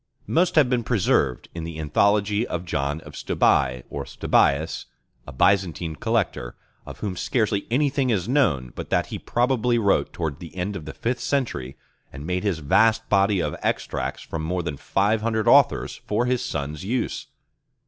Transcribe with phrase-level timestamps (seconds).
[0.25, 4.85] Most have been preserved in the Anthology of John of Stobi (Stobæus),
[5.27, 6.55] a Byzantine collector,
[6.87, 10.85] of whom scarcely anything is known but that he probably wrote towards the end of
[10.85, 11.77] the fifth century,
[12.11, 16.43] and made his vast body of extracts from more than five hundred authors for his
[16.43, 17.27] son's use.